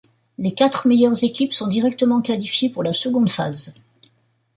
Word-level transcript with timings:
Les 0.39 0.55
quatre 0.55 0.87
meilleures 0.87 1.23
équipes 1.23 1.53
sont 1.53 1.67
directement 1.67 2.21
qualifiées 2.23 2.71
pour 2.71 2.81
la 2.81 2.91
seconde 2.91 3.29
phase. 3.29 3.71